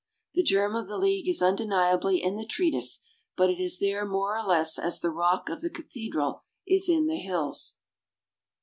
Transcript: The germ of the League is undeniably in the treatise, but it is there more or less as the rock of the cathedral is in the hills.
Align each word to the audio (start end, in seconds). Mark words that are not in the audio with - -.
The 0.33 0.41
germ 0.41 0.75
of 0.75 0.87
the 0.87 0.97
League 0.97 1.27
is 1.27 1.43
undeniably 1.43 2.23
in 2.23 2.35
the 2.35 2.43
treatise, 2.47 3.01
but 3.37 3.51
it 3.51 3.59
is 3.59 3.77
there 3.77 4.03
more 4.03 4.35
or 4.35 4.41
less 4.41 4.79
as 4.79 4.99
the 4.99 5.11
rock 5.11 5.47
of 5.47 5.61
the 5.61 5.69
cathedral 5.69 6.41
is 6.65 6.89
in 6.89 7.05
the 7.05 7.17
hills. 7.19 7.75